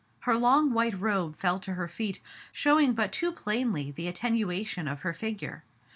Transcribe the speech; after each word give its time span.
Her 0.21 0.35
long 0.35 0.73
white 0.73 0.99
robe 0.99 1.35
fell 1.37 1.59
to 1.59 1.75
her 1.75 1.87
feet, 1.87 2.21
showing 2.51 2.93
but 2.93 3.11
too 3.11 3.31
plainly 3.31 3.91
the 3.91 4.07
attenuation 4.07 4.87
of 4.87 5.01
her 5.01 5.13
figure. 5.13 5.63